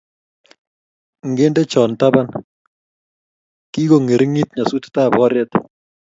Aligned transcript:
Ngende 1.29 1.61
cho 1.71 1.81
taban, 1.99 2.27
kikongeringit 3.71 4.49
nyasuet 4.55 4.95
ab 5.03 5.13
oret 5.23 5.51